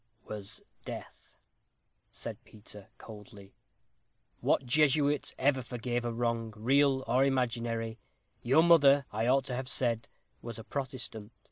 "Was 0.23 0.63
death," 0.83 1.35
replied 2.15 2.43
Peter, 2.43 2.89
coldly. 2.97 3.53
"What 4.39 4.65
Jesuit 4.65 5.35
ever 5.37 5.61
forgave 5.61 6.05
a 6.05 6.11
wrong 6.11 6.55
real 6.57 7.03
or 7.05 7.23
imaginary? 7.23 7.99
Your 8.41 8.63
mother, 8.63 9.05
I 9.11 9.27
ought 9.27 9.45
to 9.45 9.55
have 9.55 9.69
said, 9.69 10.07
was 10.41 10.57
a 10.57 10.63
Protestant. 10.63 11.31